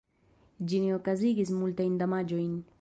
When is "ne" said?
0.85-0.89